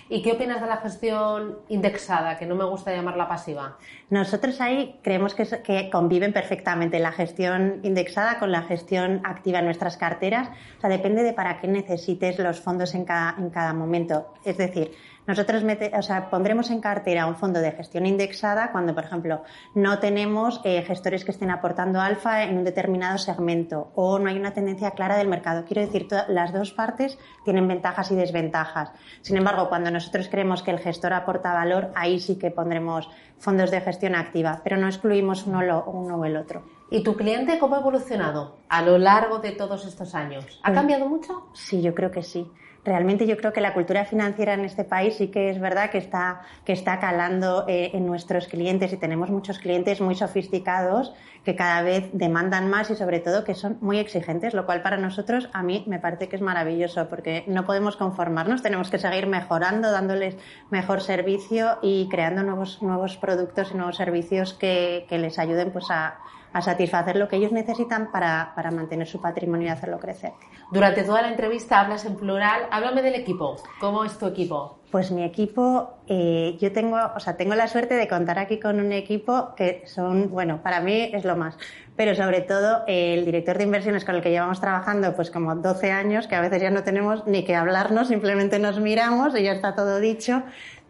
[0.09, 3.77] ¿Y qué opinas de la gestión indexada, que no me gusta llamarla pasiva?
[4.09, 9.97] Nosotros ahí creemos que, conviven perfectamente la gestión indexada con la gestión activa en nuestras
[9.97, 10.49] carteras.
[10.77, 14.33] O sea, depende de para qué necesites los fondos en cada, en cada momento.
[14.43, 14.91] Es decir,
[15.27, 19.43] nosotros o sea, pondremos en cartera un fondo de gestión indexada cuando, por ejemplo,
[19.75, 24.37] no tenemos eh, gestores que estén aportando alfa en un determinado segmento o no hay
[24.37, 25.63] una tendencia clara del mercado.
[25.65, 28.91] Quiero decir, las dos partes tienen ventajas y desventajas.
[29.21, 33.07] Sin embargo, cuando nosotros creemos que el gestor aporta valor, ahí sí que pondremos
[33.37, 36.63] fondos de gestión activa, pero no excluimos uno, uno o el otro.
[36.89, 40.59] ¿Y tu cliente cómo ha evolucionado a lo largo de todos estos años?
[40.63, 41.47] ¿Ha cambiado mucho?
[41.53, 42.51] Sí, yo creo que sí
[42.83, 45.97] realmente yo creo que la cultura financiera en este país sí que es verdad que
[45.97, 51.13] está, que está calando eh, en nuestros clientes y tenemos muchos clientes muy sofisticados
[51.45, 54.97] que cada vez demandan más y sobre todo que son muy exigentes, lo cual para
[54.97, 59.27] nosotros a mí me parece que es maravilloso porque no podemos conformarnos, tenemos que seguir
[59.27, 60.37] mejorando, dándoles
[60.69, 65.85] mejor servicio y creando nuevos, nuevos productos y nuevos servicios que, que les ayuden pues
[65.89, 66.19] a
[66.53, 70.33] a satisfacer lo que ellos necesitan para, para mantener su patrimonio y hacerlo crecer.
[70.71, 72.63] Durante toda la entrevista hablas en plural.
[72.71, 73.57] Háblame del equipo.
[73.79, 74.79] ¿Cómo es tu equipo?
[74.91, 78.79] Pues mi equipo, eh, yo tengo, o sea, tengo la suerte de contar aquí con
[78.79, 81.57] un equipo que son, bueno, para mí es lo más.
[81.95, 85.91] Pero sobre todo el director de inversiones con el que llevamos trabajando, pues como 12
[85.91, 89.53] años, que a veces ya no tenemos ni que hablarnos, simplemente nos miramos y ya
[89.53, 90.43] está todo dicho.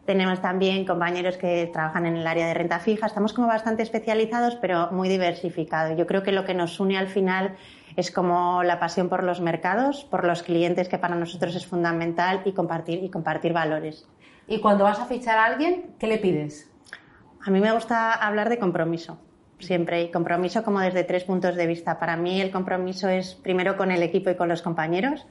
[0.05, 3.05] Tenemos también compañeros que trabajan en el área de renta fija.
[3.05, 5.97] Estamos como bastante especializados, pero muy diversificados.
[5.97, 7.55] Yo creo que lo que nos une al final
[7.95, 12.41] es como la pasión por los mercados, por los clientes, que para nosotros es fundamental,
[12.45, 14.07] y compartir, y compartir valores.
[14.47, 16.69] Y cuando vas a fichar a alguien, ¿qué le pides?
[17.45, 19.19] A mí me gusta hablar de compromiso,
[19.59, 21.99] siempre, y compromiso como desde tres puntos de vista.
[21.99, 25.27] Para mí el compromiso es primero con el equipo y con los compañeros,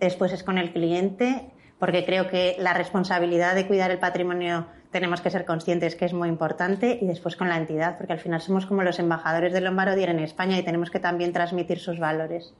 [0.00, 5.20] después es con el cliente porque creo que la responsabilidad de cuidar el patrimonio tenemos
[5.20, 8.40] que ser conscientes que es muy importante y después con la entidad, porque al final
[8.40, 12.54] somos como los embajadores de Lombardier en España y tenemos que también transmitir sus valores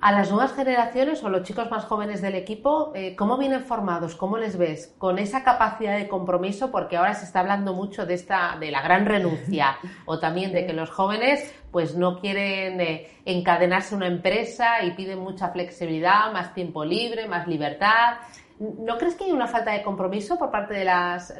[0.00, 4.14] a las nuevas generaciones o los chicos más jóvenes del equipo, eh, ¿cómo vienen formados?
[4.14, 4.94] ¿Cómo les ves?
[4.98, 8.80] Con esa capacidad de compromiso, porque ahora se está hablando mucho de esta, de la
[8.80, 14.06] gran renuncia, o también de que los jóvenes pues no quieren eh, encadenarse a una
[14.06, 18.18] empresa y piden mucha flexibilidad, más tiempo libre, más libertad.
[18.60, 21.32] ¿No crees que hay una falta de compromiso por parte de las,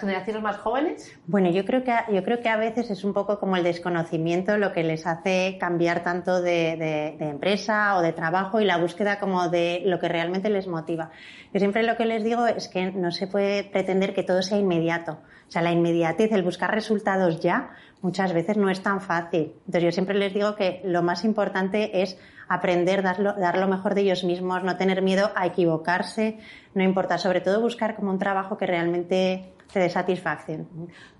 [0.00, 1.16] generaciones más jóvenes?
[1.26, 4.58] Bueno, yo creo, que, yo creo que a veces es un poco como el desconocimiento
[4.58, 9.48] lo que les hace cambiar tanto de, empresa o de trabajo y la búsqueda como
[9.48, 11.10] de lo que realmente les motiva.
[11.52, 14.58] Yo siempre lo que les digo es que no se puede pretender que todo sea
[14.58, 15.18] inmediato.
[15.46, 17.70] O sea, la inmediatez, el buscar resultados ya,
[18.04, 19.54] muchas veces no es tan fácil.
[19.60, 23.66] Entonces yo siempre les digo que lo más importante es aprender, dar lo, dar lo
[23.66, 26.38] mejor de ellos mismos, no tener miedo a equivocarse,
[26.74, 30.68] no importa, sobre todo buscar como un trabajo que realmente te dé satisfacción.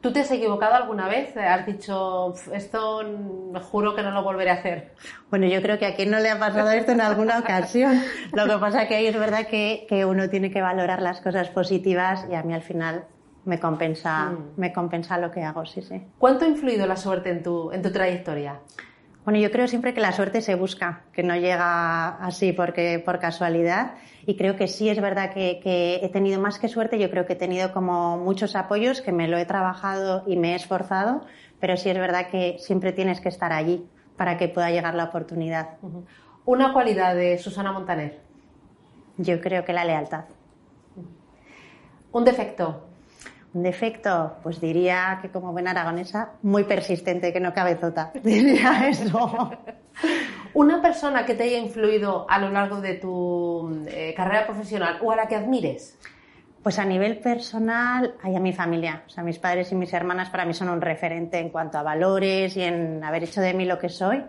[0.03, 1.35] ¿Tú te has equivocado alguna vez?
[1.39, 3.01] ¿Has dicho, esto
[3.63, 4.93] juro que no lo volveré a hacer?
[5.31, 7.99] Bueno, yo creo que a quien no le ha pasado esto en alguna ocasión.
[8.35, 11.49] Lo que pasa que ahí es verdad que, que uno tiene que valorar las cosas
[11.49, 13.07] positivas y a mí al final
[13.45, 14.53] me compensa, mm.
[14.57, 16.03] me compensa lo que hago, sí, sí.
[16.19, 18.61] ¿Cuánto ha influido la suerte en tu, en tu trayectoria?
[19.25, 23.19] Bueno, yo creo siempre que la suerte se busca, que no llega así porque por
[23.19, 23.95] casualidad.
[24.27, 26.99] Y creo que sí es verdad que, he tenido más que suerte.
[26.99, 30.53] Yo creo que he tenido como muchos apoyos, que me lo he trabajado y me
[30.53, 31.23] he esforzado.
[31.59, 33.87] Pero sí es verdad que siempre tienes que estar allí
[34.19, 35.79] para que pueda llegar la oportunidad.
[36.45, 38.21] Una cualidad de Susana Montaner.
[39.17, 40.25] Yo creo que la lealtad.
[42.13, 42.89] Un defecto.
[43.55, 48.11] Defecto, pues diría que como buena aragonesa, muy persistente, que no cabezota.
[48.25, 49.51] Diría eso.
[50.55, 55.13] Una persona que te haya influido a lo largo de tu eh, carrera profesional o
[55.13, 55.97] a la que admires.
[56.65, 59.05] Pues a nivel personal, hay a mi familia.
[59.07, 61.85] O sea, mis padres y mis hermanas para mí son un referente en cuanto a
[61.85, 64.25] valores y en haber hecho de mí lo que soy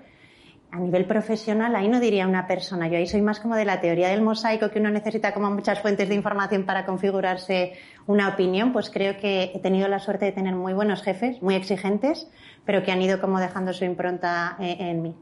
[0.71, 2.87] a nivel profesional, ahí no diría una persona.
[2.87, 5.81] Yo ahí soy más como de la teoría del mosaico, que uno necesita como muchas
[5.81, 7.73] fuentes de información para configurarse
[8.07, 8.73] una opinión.
[8.73, 12.29] Pues creo que he tenido la suerte de tener muy buenos jefes, muy exigentes,
[12.65, 15.15] pero que han ido como dejando su impronta eh, en, mí.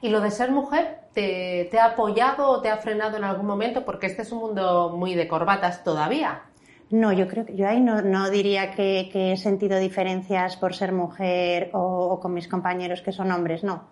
[0.00, 3.84] ¿Y lo de ser mujer te, ha apoyado o te ha frenado en algún momento?
[3.84, 6.44] Porque este es un mundo muy de corbatas todavía.
[6.88, 11.68] No, yo creo que yo ahí no, diría que, he sentido diferencias por ser mujer
[11.74, 13.91] o con mis compañeros que son hombres, no.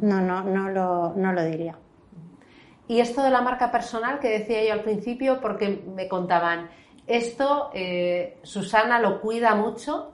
[0.00, 1.78] No, no, no lo, no lo diría.
[2.88, 6.70] Y esto de la marca personal que decía yo al principio, porque me contaban,
[7.06, 10.12] esto eh, Susana lo cuida mucho,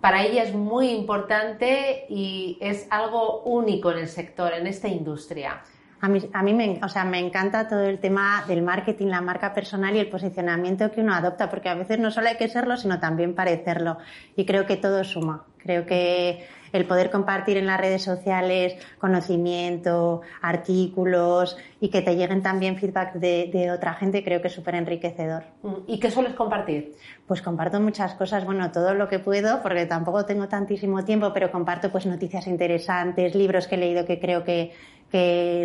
[0.00, 5.62] para ella es muy importante y es algo único en el sector, en esta industria.
[6.00, 9.20] A mí, a mí me, o sea, me encanta todo el tema del marketing, la
[9.20, 12.46] marca personal y el posicionamiento que uno adopta, porque a veces no solo hay que
[12.46, 13.98] serlo, sino también parecerlo.
[14.36, 15.44] Y creo que todo suma.
[15.58, 22.42] Creo que el poder compartir en las redes sociales conocimiento, artículos y que te lleguen
[22.42, 25.44] también feedback de, otra gente, creo que es súper enriquecedor.
[25.62, 26.96] Mm, ¿Y qué sueles compartir?
[27.26, 31.50] Pues comparto muchas cosas, bueno, todo lo que puedo, porque tampoco tengo tantísimo tiempo, pero
[31.50, 34.72] comparto pues noticias interesantes, libros que he leído que creo que,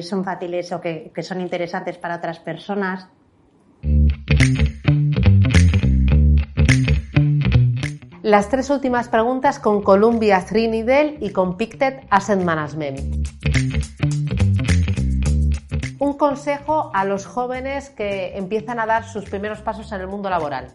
[0.02, 3.10] son fáciles o que son interesantes para otras personas.
[8.34, 13.28] Las tres últimas preguntas con Columbia Trinidad y con Pictet Asset Management.
[16.00, 20.32] Un consejo a los jóvenes que empiezan a dar sus primeros pasos en el mundo
[20.32, 20.70] laboral.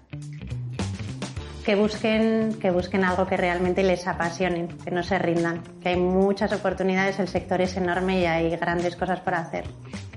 [1.64, 5.96] Que busquen, que busquen algo que realmente les apasione, que no se rindan, que hay
[5.96, 9.64] muchas oportunidades, el sector es enorme y hay grandes cosas por hacer.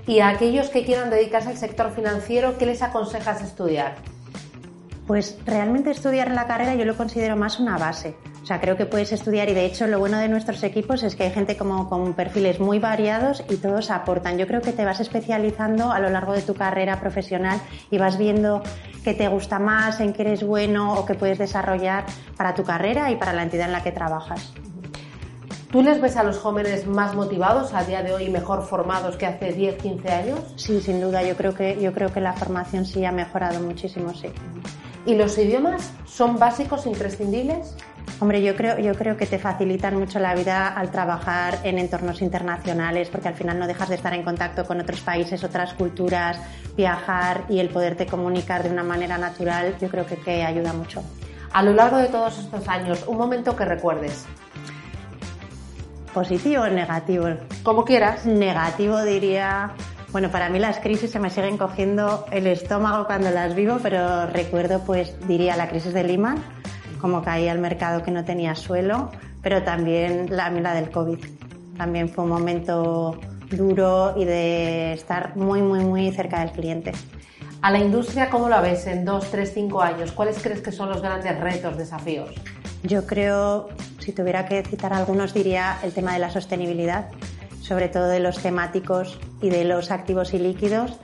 [0.06, 3.96] Y a aquellos que quieran dedicarse al sector financiero, ¿qué les aconsejas estudiar?
[5.06, 8.16] Pues realmente estudiar la carrera yo lo considero más una base.
[8.42, 11.14] O sea, creo que puedes estudiar y de hecho lo bueno de nuestros equipos es
[11.14, 14.36] que hay gente como con perfiles muy variados y todos aportan.
[14.36, 17.60] Yo creo que te vas especializando a lo largo de tu carrera profesional
[17.90, 18.62] y vas viendo
[19.04, 22.04] qué te gusta más, en qué eres bueno o qué puedes desarrollar
[22.36, 24.52] para tu carrera y para la entidad en la que trabajas.
[25.70, 29.24] ¿Tú les ves a los jóvenes más motivados a día de hoy, mejor formados que
[29.24, 30.40] hace 10, 15 años?
[30.56, 31.22] Sí, sin duda.
[31.22, 34.28] Yo creo que, yo creo que la formación sí ha mejorado muchísimo, sí.
[35.04, 37.74] ¿Y los idiomas son básicos, imprescindibles?
[38.20, 42.22] Hombre, yo creo, yo creo que te facilitan mucho la vida al trabajar en entornos
[42.22, 46.38] internacionales, porque al final no dejas de estar en contacto con otros países, otras culturas,
[46.76, 51.02] viajar y el poderte comunicar de una manera natural, yo creo que, que ayuda mucho.
[51.52, 54.24] A lo largo de todos estos años, un momento que recuerdes.
[56.14, 57.26] ¿Positivo o negativo?
[57.62, 58.26] Como quieras.
[58.26, 59.72] Negativo diría
[60.12, 64.26] bueno, para mí las crisis se me siguen cogiendo el estómago cuando las vivo, pero
[64.26, 66.36] recuerdo, pues, diría la crisis de Lima,
[67.00, 69.10] como caía el mercado que no tenía suelo,
[69.42, 71.18] pero también la, la del COVID.
[71.78, 73.18] También fue un momento
[73.50, 76.92] duro y de estar muy, muy, muy cerca del cliente.
[77.62, 80.12] A la industria, ¿cómo la ves en dos, tres, cinco años?
[80.12, 82.30] ¿Cuáles crees que son los grandes retos, desafíos?
[82.82, 87.08] Yo creo, si tuviera que citar algunos, diría el tema de la sostenibilidad
[87.62, 90.98] sobre todo de los temáticos y de los activos y líquidos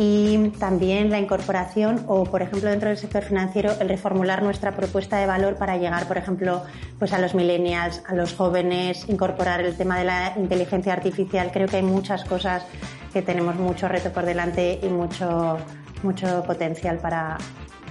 [0.00, 5.18] y también la incorporación o, por ejemplo, dentro del sector financiero, el reformular nuestra propuesta
[5.18, 6.62] de valor para llegar, por ejemplo,
[7.00, 11.50] pues a los millennials, a los jóvenes, incorporar el tema de la inteligencia artificial.
[11.52, 12.64] Creo que hay muchas cosas
[13.12, 15.58] que tenemos mucho reto por delante y mucho,
[16.04, 17.36] mucho potencial para,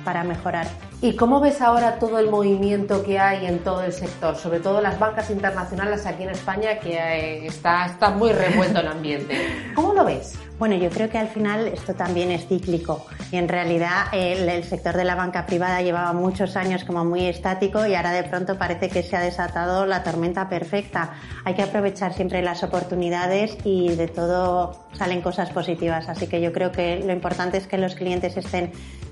[0.08, 0.68] para mejorar.
[1.02, 4.80] ¿Y cómo ves ahora todo el movimiento que hay en todo el sector, sobre todo
[4.80, 9.36] las bancas internacionales aquí en España, que eh, está, está muy revuelto el ambiente?
[9.76, 10.40] ¿Cómo lo ves?
[10.58, 14.64] Bueno, yo creo que al final esto también es cíclico y en realidad el, el,
[14.64, 18.58] sector de la banca privada llevaba muchos años como muy estático y ahora de pronto
[18.58, 21.16] parece que se ha desatado la tormenta perfecta.
[21.44, 26.08] Hay que aprovechar siempre las oportunidades y de todo salen cosas positivas.
[26.08, 28.72] Así que yo creo que lo importante es que los clientes estén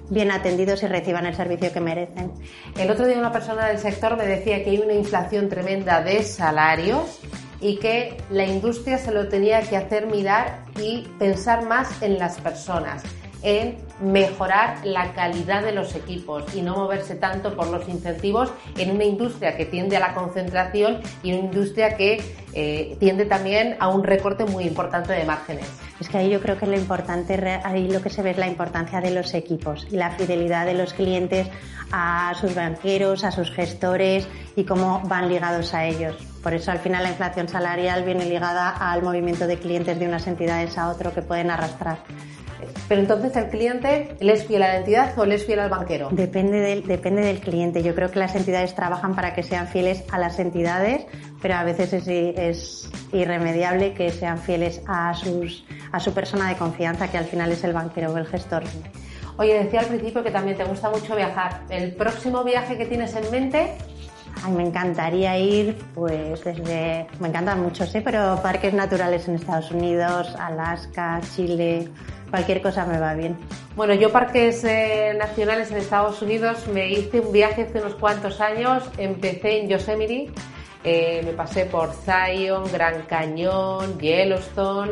[0.09, 2.31] bien atendidos y reciban el servicio que merecen.
[2.77, 6.23] El otro día una persona del sector me decía que hay una inflación tremenda de
[6.23, 7.19] salarios
[7.61, 12.39] y que la industria se lo tenía que hacer mirar y pensar más en las
[12.39, 13.03] personas,
[13.41, 18.91] en mejorar la calidad de los equipos y no moverse tanto por los incentivos en
[18.91, 22.21] una industria que tiende a la concentración y una industria que
[22.53, 25.65] eh, tiende también a un recorte muy importante de márgenes.
[25.99, 28.47] Es que ahí yo creo que lo importante, ahí lo que se ve es la
[28.47, 31.47] importancia de los equipos y la fidelidad de los clientes
[31.91, 36.15] a sus banqueros, a sus gestores y cómo van ligados a ellos.
[36.43, 40.27] Por eso al final la inflación salarial viene ligada al movimiento de clientes de unas
[40.27, 41.99] entidades a otro que pueden arrastrar.
[42.87, 45.69] Pero entonces el cliente, ¿le es fiel a la entidad o le es fiel al
[45.69, 46.09] banquero?
[46.11, 47.83] Depende del, depende del cliente.
[47.83, 51.05] Yo creo que las entidades trabajan para que sean fieles a las entidades,
[51.41, 56.55] pero a veces es, es irremediable que sean fieles a, sus, a su persona de
[56.55, 58.63] confianza, que al final es el banquero o el gestor.
[59.37, 61.61] Oye, decía al principio que también te gusta mucho viajar.
[61.69, 63.73] ¿El próximo viaje que tienes en mente?
[64.43, 68.01] Ay, me encantaría ir, pues desde, me encantan muchos, ¿eh?
[68.03, 71.89] pero parques naturales en Estados Unidos, Alaska, Chile,
[72.29, 73.37] cualquier cosa me va bien.
[73.75, 78.41] Bueno, yo parques eh, nacionales en Estados Unidos me hice un viaje hace unos cuantos
[78.41, 80.31] años, empecé en Yosemite,
[80.83, 84.91] eh, me pasé por Zion, Gran Cañón, Yellowstone,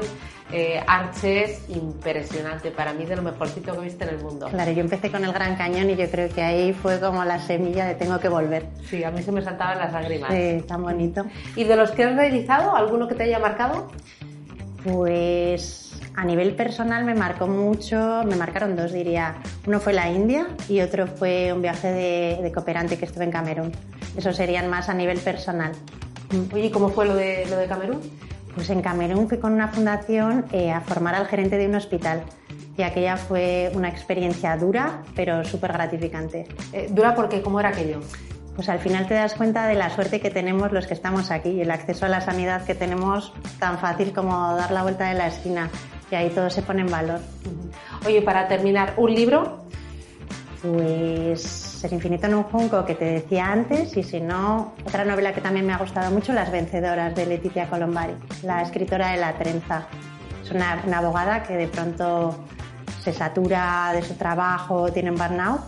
[0.56, 4.48] eh, Arches, impresionante, para mí de lo mejorcito que he visto en el mundo.
[4.50, 7.40] Claro, yo empecé con el Gran Cañón y yo creo que ahí fue como la
[7.40, 8.68] semilla de tengo que volver.
[8.88, 10.32] Sí, a mí se me saltaban las lágrimas.
[10.32, 11.26] Sí, tan bonito.
[11.56, 13.92] ¿Y de los que has realizado, alguno que te haya marcado?
[14.84, 19.38] Pues a nivel personal me marcó mucho, me marcaron dos diría.
[19.66, 23.72] Uno fue la India y otro fue un viaje de, cooperante que estuve en Camerún.
[24.16, 25.72] Esos serían más a nivel personal.
[26.54, 28.02] Oye, ¿cómo fue lo de, lo de Camerún?
[28.56, 32.24] Pues en Camerún fui con una fundación eh, a formar al gerente de un hospital
[32.78, 36.48] y aquella fue una experiencia dura, pero súper gratificante.
[36.72, 38.00] Eh, ¿Dura porque cómo era aquello?
[38.56, 41.50] Pues al final te das cuenta de la suerte que tenemos los que estamos aquí
[41.50, 45.16] y el acceso a la sanidad que tenemos tan fácil como dar la vuelta de
[45.16, 45.70] la esquina
[46.12, 47.20] y ahí todo se pone en valor.
[48.06, 49.64] Oye, para terminar, ¿un libro?
[50.62, 55.34] Pues El infinito en un junco que te decía antes y si no, otra novela
[55.34, 59.34] que también me ha gustado mucho, Las vencedoras de Leticia Colombari, la escritora de La
[59.34, 59.88] trenza.
[60.42, 62.38] Es una, una abogada que de pronto
[63.04, 65.60] se satura de su trabajo, tiene un burnout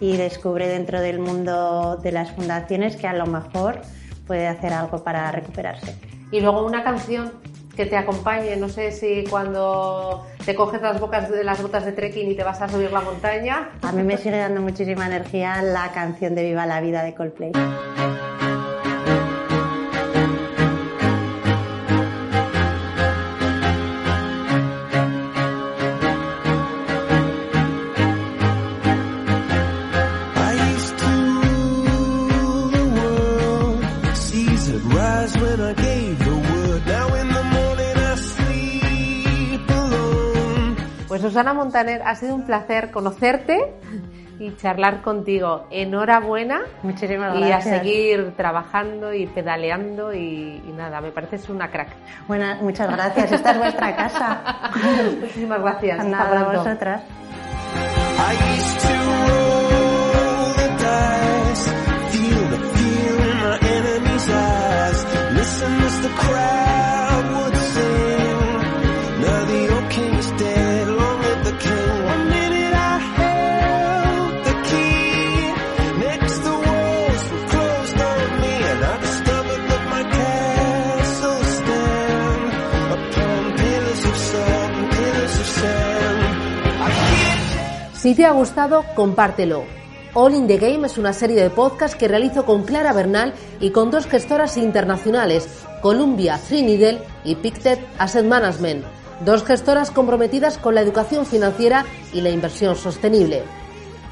[0.00, 3.80] y descubre dentro del mundo de las fundaciones que a lo mejor
[4.26, 5.96] puede hacer algo para recuperarse.
[6.30, 7.32] Y luego una canción
[7.76, 12.30] que te acompañe, no sé si cuando te coges las, bocas las botas de trekking
[12.30, 13.70] y te vas a subir la montaña.
[13.82, 17.52] A mí me sigue dando muchísima energía la canción de Viva la Vida de Coldplay.
[41.34, 43.74] Susana Montaner, ha sido un placer conocerte
[44.38, 45.66] y charlar contigo.
[45.68, 46.60] Enhorabuena.
[46.84, 47.66] Muchísimas gracias.
[47.66, 51.88] Y a seguir trabajando y pedaleando y, nada, me pareces una crack.
[52.28, 53.32] Bueno, muchas gracias.
[53.32, 54.70] Esta es vuestra casa.
[55.20, 56.06] Muchísimas gracias.
[56.06, 57.02] Nada, para vosotras.
[88.04, 89.64] Si te ha gustado, compártelo.
[90.12, 93.70] All in the Game es una serie de podcasts que realizo con Clara Bernal y
[93.70, 95.48] con dos gestoras internacionales,
[95.80, 98.84] Columbia Trinidad y Pictet Asset Management,
[99.24, 103.42] dos gestoras comprometidas con la educación financiera y la inversión sostenible.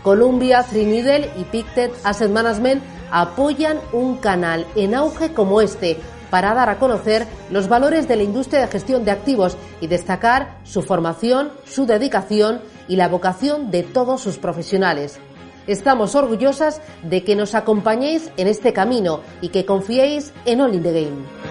[0.02, 5.98] Columbia, Trinidad y Pictet Asset Management apoyan un canal en auge como este
[6.30, 10.60] para dar a conocer los valores de la industria de gestión de activos y destacar
[10.64, 15.18] su formación, su dedicación y la vocación de todos sus profesionales.
[15.66, 20.82] Estamos orgullosas de que nos acompañéis en este camino y que confiéis en All in
[20.82, 21.41] the Game.